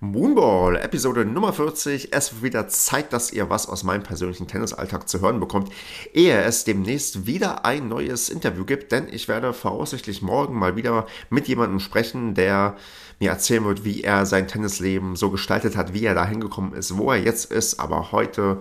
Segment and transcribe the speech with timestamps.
[0.00, 2.12] Moonball, Episode Nummer 40.
[2.12, 5.72] Es wird wieder Zeit, dass ihr was aus meinem persönlichen Tennisalltag zu hören bekommt,
[6.12, 11.08] ehe es demnächst wieder ein neues Interview gibt, denn ich werde voraussichtlich morgen mal wieder
[11.30, 12.76] mit jemandem sprechen, der
[13.18, 16.96] mir erzählen wird, wie er sein Tennisleben so gestaltet hat, wie er da hingekommen ist,
[16.96, 17.80] wo er jetzt ist.
[17.80, 18.60] Aber heute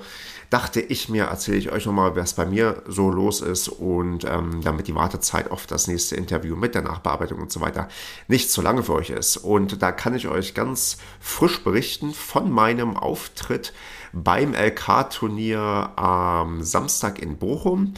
[0.49, 4.61] dachte ich mir, erzähle ich euch nochmal, was bei mir so los ist und ähm,
[4.63, 7.87] damit die Wartezeit auf das nächste Interview mit der Nachbearbeitung und so weiter
[8.27, 9.37] nicht zu lange für euch ist.
[9.37, 10.97] Und da kann ich euch ganz
[11.27, 13.73] frisch berichten von meinem Auftritt
[14.13, 17.93] beim LK-Turnier am Samstag in Bochum.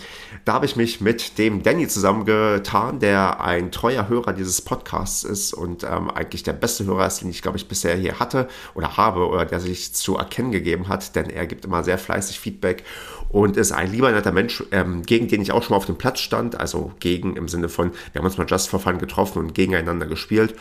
[0.45, 5.53] Da habe ich mich mit dem Danny zusammengetan, der ein treuer Hörer dieses Podcasts ist
[5.53, 8.97] und ähm, eigentlich der beste Hörer ist, den ich, glaube ich, bisher hier hatte oder
[8.97, 12.83] habe oder der sich zu erkennen gegeben hat, denn er gibt immer sehr fleißig Feedback
[13.29, 15.97] und ist ein lieber netter Mensch, ähm, gegen den ich auch schon mal auf dem
[15.97, 19.39] Platz stand, also gegen im Sinne von, wir haben uns mal just for fun getroffen
[19.39, 20.55] und gegeneinander gespielt.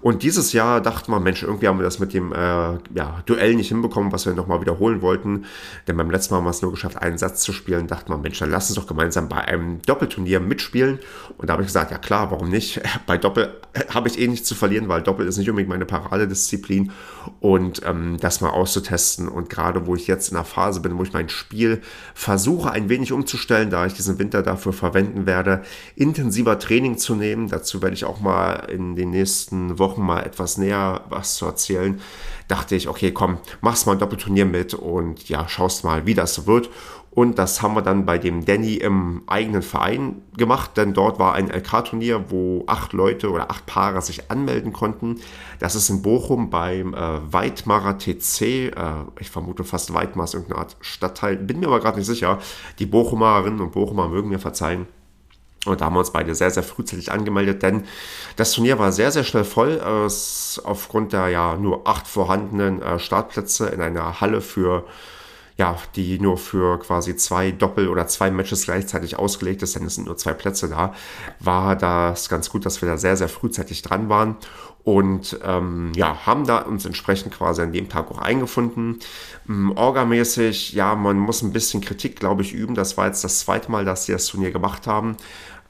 [0.00, 2.36] Und dieses Jahr dachte man, Mensch, irgendwie haben wir das mit dem äh,
[2.94, 5.46] ja, Duell nicht hinbekommen, was wir nochmal wiederholen wollten.
[5.86, 7.86] Denn beim letzten Mal haben wir es nur geschafft, einen Satz zu spielen.
[7.86, 10.98] Dachte man, Mensch, dann lass uns doch gemeinsam bei einem Doppelturnier mitspielen.
[11.38, 12.80] Und da habe ich gesagt, ja klar, warum nicht?
[13.06, 13.54] Bei Doppel
[13.88, 16.92] habe ich eh nichts zu verlieren, weil Doppel ist nicht unbedingt meine Paradedisziplin.
[17.40, 19.28] Und ähm, das mal auszutesten.
[19.28, 21.80] Und gerade wo ich jetzt in der Phase bin, wo ich mein Spiel
[22.14, 25.62] versuche ein wenig umzustellen, da ich diesen Winter dafür verwenden werde,
[25.96, 27.48] intensiver Training zu nehmen.
[27.48, 32.00] Dazu werde ich auch mal in den nächsten Wochen mal etwas näher was zu erzählen.
[32.52, 36.46] Dachte ich, okay, komm, machst mal ein Doppelturnier mit und ja, schaust mal, wie das
[36.46, 36.68] wird.
[37.10, 41.32] Und das haben wir dann bei dem Danny im eigenen Verein gemacht, denn dort war
[41.32, 45.18] ein LK-Turnier, wo acht Leute oder acht Paare sich anmelden konnten.
[45.60, 48.42] Das ist in Bochum beim äh, Weidmarer TC.
[48.42, 48.70] Äh,
[49.18, 52.38] ich vermute fast Weidmar ist irgendeine Art Stadtteil, bin mir aber gerade nicht sicher.
[52.78, 54.86] Die Bochumerinnen und Bochumer mögen mir verzeihen.
[55.64, 57.84] Und da haben wir uns beide sehr, sehr frühzeitig angemeldet, denn
[58.34, 59.80] das Turnier war sehr, sehr schnell voll.
[59.80, 60.10] Äh,
[60.64, 64.84] aufgrund der ja nur acht vorhandenen äh, Startplätze in einer Halle für
[65.58, 69.96] ja, die nur für quasi zwei Doppel- oder zwei Matches gleichzeitig ausgelegt ist, denn es
[69.96, 70.94] sind nur zwei Plätze da,
[71.40, 74.36] war das ganz gut, dass wir da sehr, sehr frühzeitig dran waren
[74.84, 78.98] und ähm, ja, haben da uns entsprechend quasi an dem Tag auch eingefunden.
[79.48, 82.74] Ähm, Orgamäßig, ja, man muss ein bisschen Kritik, glaube ich, üben.
[82.74, 85.16] Das war jetzt das zweite Mal, dass sie das Turnier gemacht haben.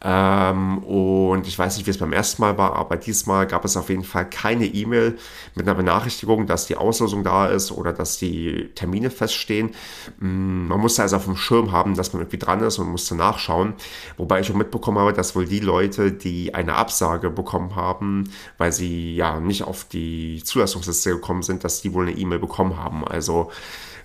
[0.04, 3.76] Ähm, und ich weiß nicht, wie es beim ersten Mal war, aber diesmal gab es
[3.76, 5.16] auf jeden Fall keine E-Mail
[5.54, 9.70] mit einer Benachrichtigung, dass die Auslosung da ist oder dass die Termine feststehen.
[10.18, 13.14] Mm, man musste also auf dem Schirm haben, dass man irgendwie dran ist und musste
[13.14, 13.74] nachschauen.
[14.16, 18.24] Wobei ich auch mitbekommen habe, dass wohl die Leute, die eine Absage bekommen haben,
[18.58, 22.76] weil sie ja nicht auf die Zulassungsliste gekommen sind, dass die wohl eine E-Mail bekommen
[22.76, 23.06] haben.
[23.06, 23.52] Also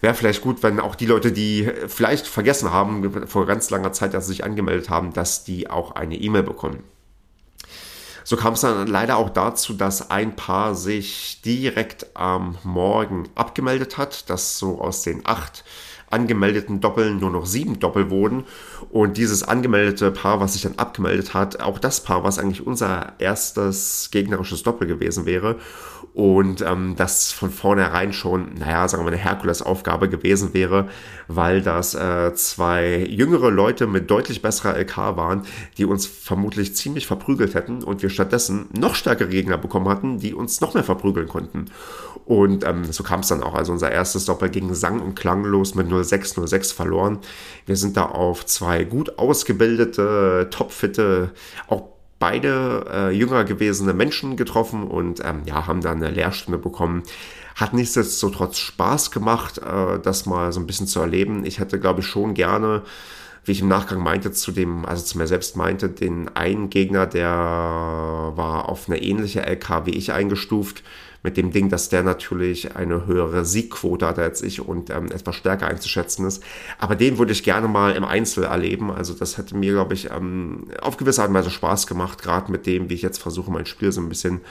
[0.01, 4.13] wäre vielleicht gut, wenn auch die Leute, die vielleicht vergessen haben, vor ganz langer Zeit,
[4.13, 6.83] dass sie sich angemeldet haben, dass die auch eine E-Mail bekommen.
[8.23, 13.97] So kam es dann leider auch dazu, dass ein Paar sich direkt am Morgen abgemeldet
[13.97, 15.63] hat, dass so aus den acht
[16.09, 18.43] angemeldeten Doppeln nur noch sieben Doppel wurden.
[18.89, 23.13] Und dieses angemeldete Paar, was sich dann abgemeldet hat, auch das Paar, was eigentlich unser
[23.19, 25.57] erstes gegnerisches Doppel gewesen wäre.
[26.13, 30.89] Und ähm, das von vornherein schon, naja, sagen wir mal, eine Herkulesaufgabe gewesen wäre,
[31.27, 35.43] weil das äh, zwei jüngere Leute mit deutlich besserer LK waren,
[35.77, 40.33] die uns vermutlich ziemlich verprügelt hätten und wir stattdessen noch stärkere Gegner bekommen hatten, die
[40.33, 41.65] uns noch mehr verprügeln konnten.
[42.25, 43.53] Und ähm, so kam es dann auch.
[43.53, 47.19] Also unser erstes Doppel ging sang- und klanglos mit 06, 06 verloren.
[47.65, 51.31] Wir sind da auf zwei gut ausgebildete, topfitte,
[51.67, 51.83] auch
[52.19, 57.03] beide äh, jünger gewesene Menschen getroffen und ähm, ja, haben dann eine Lehrstunde bekommen.
[57.55, 61.45] Hat nichtsdestotrotz Spaß gemacht, äh, das mal so ein bisschen zu erleben.
[61.45, 62.83] Ich hätte, glaube ich, schon gerne,
[63.45, 67.05] wie ich im Nachgang meinte, zu dem, also zu mir selbst meinte, den einen Gegner,
[67.05, 70.83] der war auf eine ähnliche LK wie ich eingestuft
[71.23, 75.35] mit dem Ding, dass der natürlich eine höhere Siegquote hat als ich und ähm, etwas
[75.35, 76.43] stärker einzuschätzen ist.
[76.79, 78.91] Aber den würde ich gerne mal im Einzel erleben.
[78.91, 82.51] Also das hätte mir, glaube ich, ähm, auf gewisse Art und Weise Spaß gemacht, gerade
[82.51, 84.41] mit dem, wie ich jetzt versuche, mein Spiel so ein bisschen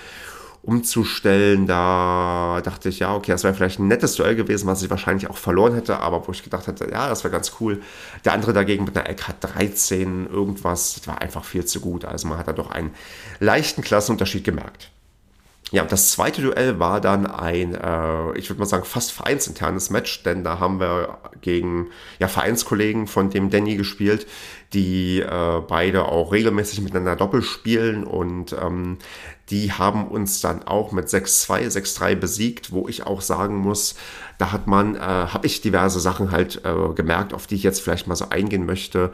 [0.67, 1.67] umzustellen.
[1.67, 5.31] Da dachte ich, ja, okay, das wäre vielleicht ein nettes Duell gewesen, was ich wahrscheinlich
[5.31, 7.81] auch verloren hätte, aber wo ich gedacht hätte, ja, das wäre ganz cool.
[8.25, 12.05] Der andere dagegen mit einer LK 13, irgendwas, das war einfach viel zu gut.
[12.05, 12.91] Also man hat da doch einen
[13.39, 14.91] leichten Klassenunterschied gemerkt.
[15.73, 20.23] Ja, das zweite Duell war dann ein, äh, ich würde mal sagen, fast vereinsinternes Match,
[20.23, 21.89] denn da haben wir gegen
[22.21, 24.29] ja, Vereinskollegen von dem Danny gespielt,
[24.77, 28.99] die äh, beide auch regelmäßig miteinander Doppel spielen und ähm,
[29.51, 33.95] Die haben uns dann auch mit 6-2, 6-3 besiegt, wo ich auch sagen muss,
[34.39, 37.81] da hat man, äh, habe ich diverse Sachen halt äh, gemerkt, auf die ich jetzt
[37.81, 39.13] vielleicht mal so eingehen möchte.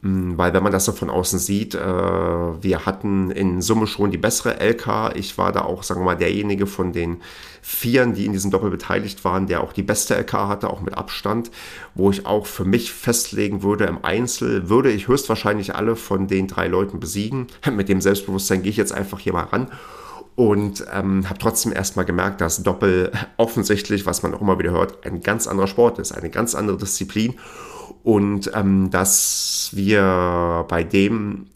[0.00, 4.10] Hm, weil wenn man das so von außen sieht, äh, wir hatten in Summe schon
[4.10, 5.16] die bessere LK.
[5.16, 7.20] Ich war da auch, sagen wir mal, derjenige von den
[7.60, 10.96] Vieren, die in diesem Doppel beteiligt waren, der auch die beste LK hatte, auch mit
[10.96, 11.50] Abstand,
[11.94, 16.46] wo ich auch für mich festlegen würde, im Einzel würde ich höchstwahrscheinlich alle von den
[16.46, 17.46] drei Leuten besiegen.
[17.72, 19.70] Mit dem Selbstbewusstsein gehe ich jetzt einfach hier mal ran
[20.36, 25.06] und ähm, habe trotzdem erstmal gemerkt, dass Doppel offensichtlich, was man auch immer wieder hört,
[25.06, 27.34] ein ganz anderer Sport ist, eine ganz andere Disziplin
[28.02, 31.46] und ähm, dass wir bei dem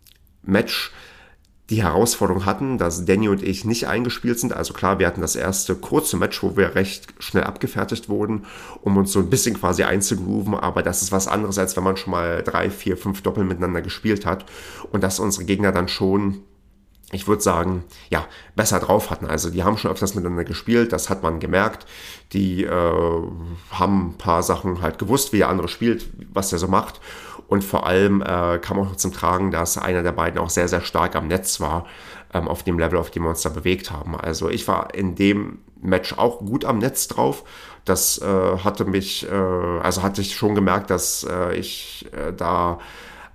[0.43, 0.93] Match
[1.70, 4.55] die Herausforderung hatten, dass Danny und ich nicht eingespielt sind.
[4.55, 8.47] Also klar, wir hatten das erste kurze Match, wo wir recht schnell abgefertigt wurden,
[8.81, 10.55] um uns so ein bisschen quasi einzugrooven.
[10.55, 13.82] Aber das ist was anderes, als wenn man schon mal drei, vier, fünf Doppel miteinander
[13.82, 14.47] gespielt hat.
[14.93, 16.43] Und dass unsere Gegner dann schon
[17.11, 19.27] ich würde sagen, ja, besser drauf hatten.
[19.27, 21.87] Also die haben schon öfters miteinander gespielt, das hat man gemerkt.
[22.33, 23.23] Die äh,
[23.71, 27.01] haben ein paar Sachen halt gewusst, wie der andere spielt, was der so macht.
[27.47, 30.69] Und vor allem äh, kam auch noch zum Tragen, dass einer der beiden auch sehr,
[30.69, 31.87] sehr stark am Netz war,
[32.35, 34.15] ähm, auf dem Level, auf dem wir uns da bewegt haben.
[34.15, 37.45] Also ich war in dem Match auch gut am Netz drauf.
[37.87, 42.81] Das äh, hatte mich, äh, also hatte ich schon gemerkt, dass äh, ich äh, da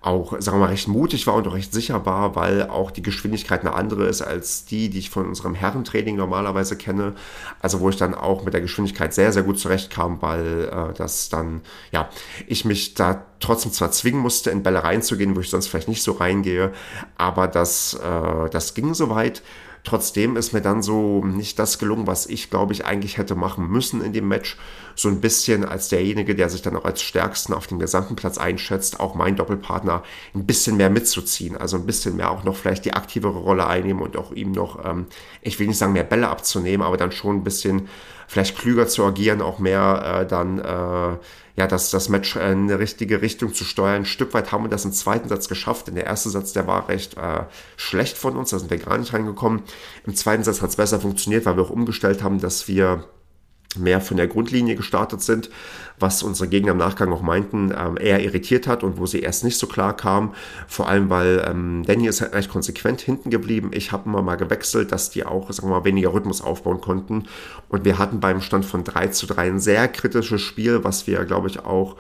[0.03, 3.01] auch, sagen wir mal, recht mutig war und auch recht sicher war, weil auch die
[3.01, 7.13] Geschwindigkeit eine andere ist als die, die ich von unserem Herrentraining normalerweise kenne.
[7.61, 11.29] Also wo ich dann auch mit der Geschwindigkeit sehr, sehr gut zurechtkam, weil äh, das
[11.29, 11.61] dann,
[11.91, 12.09] ja,
[12.47, 16.03] ich mich da trotzdem zwar zwingen musste, in Bälle reinzugehen, wo ich sonst vielleicht nicht
[16.03, 16.73] so reingehe,
[17.17, 19.41] aber das, äh, das ging soweit.
[19.83, 23.67] Trotzdem ist mir dann so nicht das gelungen, was ich glaube ich eigentlich hätte machen
[23.67, 24.57] müssen in dem Match.
[24.95, 28.37] So ein bisschen als derjenige, der sich dann auch als stärksten auf dem gesamten Platz
[28.37, 30.03] einschätzt, auch mein Doppelpartner
[30.33, 31.57] ein bisschen mehr mitzuziehen.
[31.57, 34.85] Also ein bisschen mehr auch noch vielleicht die aktivere Rolle einnehmen und auch ihm noch,
[34.85, 35.07] ähm,
[35.41, 37.89] ich will nicht sagen mehr Bälle abzunehmen, aber dann schon ein bisschen
[38.27, 41.17] vielleicht klüger zu agieren, auch mehr äh, dann äh,
[41.55, 43.97] ja, das, das Match in eine richtige Richtung zu steuern.
[43.97, 45.87] Ein Stück weit haben wir das im zweiten Satz geschafft.
[45.87, 47.43] Denn der erste Satz, der war recht äh,
[47.77, 49.61] schlecht von uns, da sind wir gar nicht reingekommen.
[50.05, 53.05] Im zweiten Satz hat es besser funktioniert, weil wir auch umgestellt haben, dass wir
[53.77, 55.49] mehr von der Grundlinie gestartet sind,
[55.99, 59.43] was unsere Gegner im Nachgang auch meinten, ähm, eher irritiert hat und wo sie erst
[59.43, 60.33] nicht so klar kamen.
[60.67, 63.71] Vor allem, weil ähm, Danny ist halt recht konsequent hinten geblieben.
[63.73, 67.25] Ich habe immer mal gewechselt, dass die auch, sagen wir mal, weniger Rhythmus aufbauen konnten.
[67.69, 71.23] Und wir hatten beim Stand von 3 zu 3 ein sehr kritisches Spiel, was wir,
[71.25, 71.97] glaube ich, auch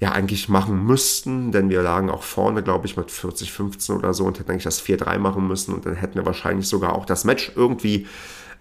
[0.00, 4.14] ja eigentlich machen müssten, denn wir lagen auch vorne, glaube ich, mit 40, 15 oder
[4.14, 7.04] so und hätten eigentlich das 4-3 machen müssen und dann hätten wir wahrscheinlich sogar auch
[7.04, 8.06] das Match irgendwie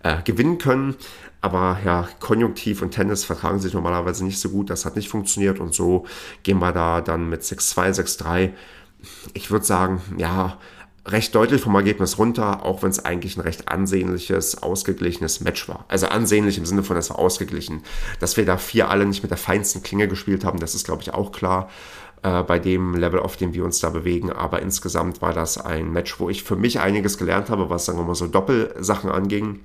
[0.04, 0.96] äh, gewinnen können.
[1.42, 4.70] Aber ja, Konjunktiv und Tennis vertragen sich normalerweise nicht so gut.
[4.70, 6.06] Das hat nicht funktioniert und so
[6.44, 8.52] gehen wir da dann mit 6-2, 6-3.
[9.34, 10.58] Ich würde sagen, ja,
[11.06, 15.86] recht deutlich vom Ergebnis runter, auch wenn es eigentlich ein recht ansehnliches, ausgeglichenes Match war.
[15.88, 17.84] Also ansehnlich im Sinne von, es war ausgeglichen.
[18.20, 21.02] Dass wir da vier alle nicht mit der feinsten Klinge gespielt haben, das ist, glaube
[21.02, 21.70] ich, auch klar
[22.22, 24.30] äh, bei dem Level, auf dem wir uns da bewegen.
[24.32, 27.98] Aber insgesamt war das ein Match, wo ich für mich einiges gelernt habe, was, sagen
[27.98, 29.62] wir mal, so Doppelsachen anging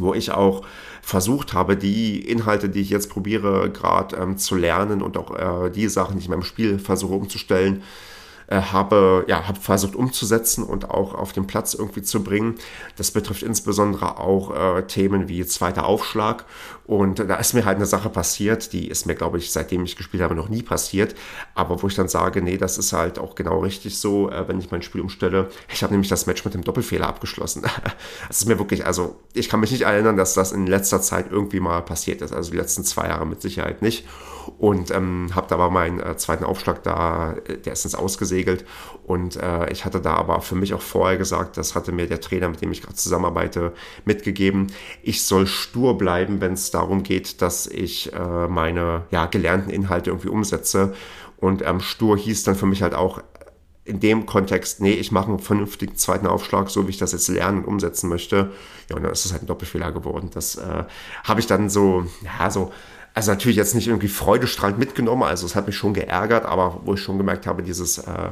[0.00, 0.62] wo ich auch
[1.02, 5.70] versucht habe, die Inhalte, die ich jetzt probiere, gerade ähm, zu lernen und auch äh,
[5.70, 7.82] die Sachen, die ich in meinem Spiel versuche umzustellen,
[8.48, 12.56] äh, habe, ja, habe versucht umzusetzen und auch auf den Platz irgendwie zu bringen.
[12.96, 16.44] Das betrifft insbesondere auch äh, Themen wie zweiter Aufschlag.
[16.84, 19.96] Und da ist mir halt eine Sache passiert, die ist mir, glaube ich, seitdem ich
[19.96, 21.16] gespielt habe, noch nie passiert.
[21.54, 24.60] Aber wo ich dann sage, nee, das ist halt auch genau richtig so, äh, wenn
[24.60, 25.48] ich mein Spiel umstelle.
[25.72, 27.62] Ich habe nämlich das Match mit dem Doppelfehler abgeschlossen.
[28.28, 31.26] Das ist mir wirklich, also ich kann mich nicht erinnern, dass das in letzter Zeit
[31.30, 32.32] irgendwie mal passiert ist.
[32.32, 34.04] Also die letzten zwei Jahre mit Sicherheit nicht
[34.58, 37.94] und ähm, habe da aber meinen äh, zweiten Aufschlag da, äh, der ist ins
[38.36, 38.64] Ausgesegelt
[39.04, 42.20] und äh, ich hatte da aber für mich auch vorher gesagt, das hatte mir der
[42.20, 43.72] Trainer, mit dem ich gerade zusammenarbeite,
[44.04, 44.68] mitgegeben,
[45.02, 50.10] ich soll stur bleiben, wenn es darum geht, dass ich äh, meine ja, gelernten Inhalte
[50.10, 50.94] irgendwie umsetze
[51.38, 53.22] und ähm, stur hieß dann für mich halt auch
[53.84, 57.28] in dem Kontext, nee, ich mache einen vernünftigen zweiten Aufschlag, so wie ich das jetzt
[57.28, 58.50] lernen und umsetzen möchte.
[58.90, 60.30] Ja, und dann ist es halt ein Doppelfehler geworden.
[60.34, 60.84] Das äh,
[61.22, 62.72] habe ich dann so, ja, so
[63.16, 66.92] also natürlich jetzt nicht irgendwie freudestrahlend mitgenommen, also es hat mich schon geärgert, aber wo
[66.92, 68.28] ich schon gemerkt habe, dieses, äh,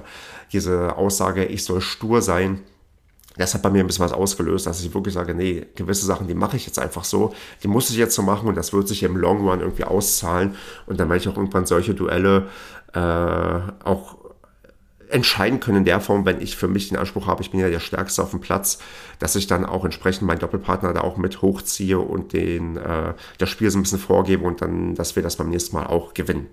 [0.52, 2.60] diese Aussage, ich soll stur sein,
[3.38, 6.28] das hat bei mir ein bisschen was ausgelöst, dass ich wirklich sage, nee, gewisse Sachen,
[6.28, 8.86] die mache ich jetzt einfach so, die muss ich jetzt so machen und das wird
[8.86, 10.54] sich im Long Run irgendwie auszahlen.
[10.84, 12.48] Und dann werde ich auch irgendwann solche Duelle
[12.92, 14.18] äh, auch
[15.14, 17.70] entscheiden können in der Form, wenn ich für mich den Anspruch habe, ich bin ja
[17.70, 18.78] der Stärkste auf dem Platz,
[19.20, 23.48] dass ich dann auch entsprechend meinen Doppelpartner da auch mit hochziehe und den, äh, das
[23.48, 26.48] Spiel so ein bisschen vorgebe und dann, dass wir das beim nächsten Mal auch gewinnen.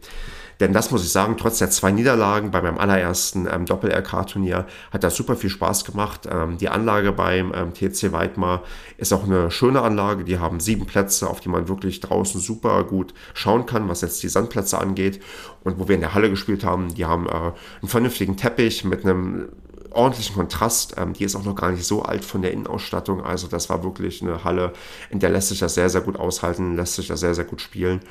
[0.61, 5.03] Denn das muss ich sagen, trotz der zwei Niederlagen bei meinem allerersten ähm, Doppel-RK-Turnier hat
[5.03, 6.29] das super viel Spaß gemacht.
[6.31, 8.61] Ähm, die Anlage beim ähm, TC Weidmar
[8.97, 10.23] ist auch eine schöne Anlage.
[10.23, 14.21] Die haben sieben Plätze, auf die man wirklich draußen super gut schauen kann, was jetzt
[14.21, 15.19] die Sandplätze angeht.
[15.63, 19.03] Und wo wir in der Halle gespielt haben, die haben äh, einen vernünftigen Teppich mit
[19.03, 19.49] einem
[19.89, 20.93] ordentlichen Kontrast.
[20.95, 23.23] Ähm, die ist auch noch gar nicht so alt von der Innenausstattung.
[23.23, 24.73] Also das war wirklich eine Halle,
[25.09, 27.61] in der lässt sich das sehr, sehr gut aushalten, lässt sich das sehr, sehr gut
[27.61, 28.01] spielen.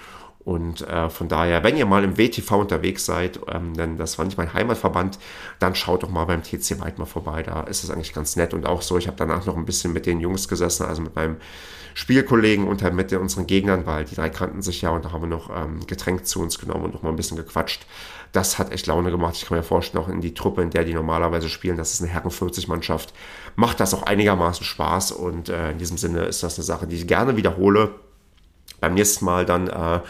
[0.42, 4.24] Und äh, von daher, wenn ihr mal im WTV unterwegs seid, ähm, denn das war
[4.24, 5.18] nicht mein Heimatverband,
[5.58, 7.42] dann schaut doch mal beim TC Weidmar vorbei.
[7.42, 8.96] Da ist es eigentlich ganz nett und auch so.
[8.96, 11.36] Ich habe danach noch ein bisschen mit den Jungs gesessen, also mit meinem
[11.92, 15.22] Spielkollegen und halt mit unseren Gegnern, weil die drei kannten sich ja und da haben
[15.22, 17.84] wir noch ähm, Getränk zu uns genommen und noch mal ein bisschen gequatscht.
[18.32, 19.34] Das hat echt Laune gemacht.
[19.36, 22.00] Ich kann mir vorstellen, auch in die Truppe, in der die normalerweise spielen, das ist
[22.00, 23.12] eine Herren 40 Mannschaft,
[23.56, 26.96] macht das auch einigermaßen Spaß und äh, in diesem Sinne ist das eine Sache, die
[26.96, 27.90] ich gerne wiederhole
[28.80, 30.00] beim nächsten Mal dann äh,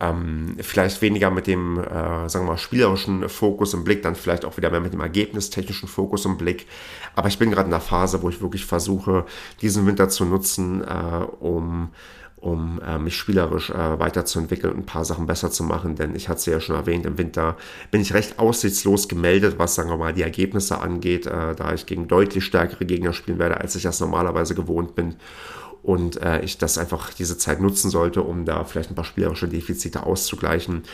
[0.00, 4.44] ähm, vielleicht weniger mit dem, äh, sagen wir mal, spielerischen Fokus im Blick, dann vielleicht
[4.44, 6.66] auch wieder mehr mit dem ergebnistechnischen Fokus im Blick.
[7.14, 9.26] Aber ich bin gerade in der Phase, wo ich wirklich versuche,
[9.60, 11.90] diesen Winter zu nutzen, äh, um
[12.40, 16.30] um äh, mich spielerisch äh, weiterzuentwickeln und ein paar Sachen besser zu machen, denn ich
[16.30, 17.56] hatte es ja schon erwähnt, im Winter
[17.90, 21.84] bin ich recht aussichtslos gemeldet, was sagen wir mal die Ergebnisse angeht, äh, da ich
[21.84, 25.16] gegen deutlich stärkere Gegner spielen werde, als ich das normalerweise gewohnt bin
[25.82, 29.48] und äh, ich das einfach diese Zeit nutzen sollte, um da vielleicht ein paar spielerische
[29.48, 30.84] Defizite auszugleichen.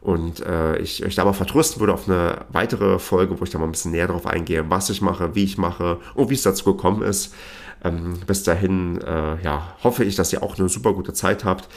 [0.00, 3.58] Und äh, ich euch da aber vertrösten würde auf eine weitere Folge, wo ich da
[3.58, 6.42] mal ein bisschen näher drauf eingehe, was ich mache, wie ich mache und wie es
[6.42, 7.32] dazu gekommen ist.
[7.82, 11.68] Ähm, bis dahin, äh, ja, hoffe ich, dass ihr auch eine super gute Zeit habt.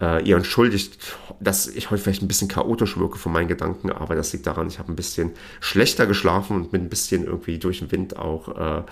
[0.00, 0.98] Äh, ihr entschuldigt,
[1.38, 4.66] dass ich heute vielleicht ein bisschen chaotisch wirke von meinen Gedanken, aber das liegt daran,
[4.66, 8.48] ich habe ein bisschen schlechter geschlafen und bin ein bisschen irgendwie durch den Wind auch,
[8.48, 8.82] äh,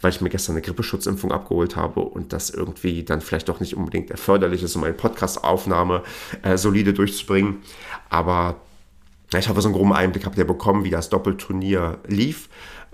[0.00, 3.74] weil ich mir gestern eine Grippeschutzimpfung abgeholt habe und das irgendwie dann vielleicht doch nicht
[3.74, 6.02] unbedingt erforderlich ist, um eine Podcast-Aufnahme
[6.42, 7.62] äh, solide durchzubringen.
[8.08, 8.56] Aber
[9.38, 12.48] ich hoffe, so einen groben Einblick habt ihr bekommen, wie das Doppelturnier lief.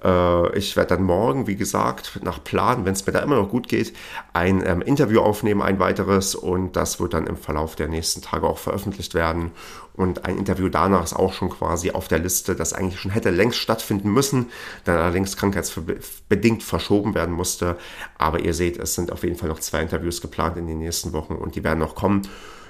[0.07, 3.49] Äh, ich werde dann morgen, wie gesagt, nach Plan, wenn es mir da immer noch
[3.49, 3.93] gut geht,
[4.33, 8.47] ein ähm, Interview aufnehmen, ein weiteres und das wird dann im Verlauf der nächsten Tage
[8.47, 9.51] auch veröffentlicht werden.
[9.95, 13.31] Und ein Interview danach ist auch schon quasi auf der Liste, das eigentlich schon hätte
[13.31, 14.51] längst stattfinden müssen,
[14.85, 17.77] dann allerdings krankheitsbedingt verschoben werden musste.
[18.19, 21.13] Aber ihr seht, es sind auf jeden Fall noch zwei Interviews geplant in den nächsten
[21.15, 22.23] Wochen und die werden noch kommen.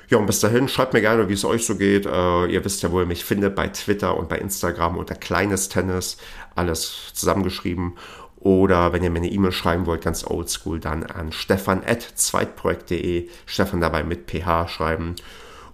[0.08, 2.06] Ja, und bis dahin, schreibt mir gerne, wie es euch so geht.
[2.06, 5.68] Äh, ihr wisst ja, wo ihr mich findet, bei Twitter und bei Instagram unter Kleines
[5.68, 6.16] Tennis,
[6.54, 7.94] alles zusammengeschrieben.
[8.36, 14.04] Oder wenn ihr mir eine E-Mail schreiben wollt, ganz oldschool, dann an stefan.zweitprojekt.de, Stefan dabei
[14.04, 15.16] mit ph schreiben.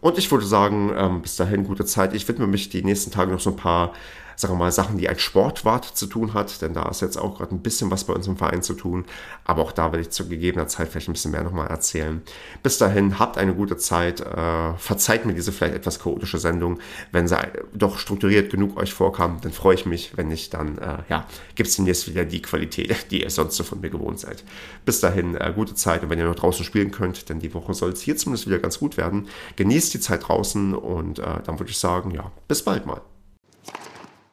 [0.01, 2.15] Und ich würde sagen, ähm, bis dahin gute Zeit.
[2.15, 3.93] Ich widme mich die nächsten Tage noch so ein paar
[4.37, 7.39] sagen wir mal, Sachen, die ein Sportwart zu tun hat, denn da ist jetzt auch
[7.39, 9.05] gerade ein bisschen was bei uns im Verein zu tun.
[9.45, 12.23] Aber auch da werde ich zu gegebener Zeit vielleicht ein bisschen mehr nochmal erzählen.
[12.62, 14.21] Bis dahin, habt eine gute Zeit.
[14.21, 16.79] Äh, verzeiht mir diese vielleicht etwas chaotische Sendung.
[17.11, 17.37] Wenn sie
[17.73, 20.17] doch strukturiert genug euch vorkam, dann freue ich mich.
[20.17, 23.65] Wenn nicht, dann äh, ja, gibt es demnächst wieder die Qualität, die ihr sonst so
[23.65, 24.45] von mir gewohnt seid.
[24.85, 26.03] Bis dahin, äh, gute Zeit.
[26.03, 28.59] Und wenn ihr noch draußen spielen könnt, denn die Woche soll es hier zumindest wieder
[28.59, 32.62] ganz gut werden, genießt die Zeit draußen und äh, dann würde ich sagen, ja, bis
[32.62, 33.01] bald mal.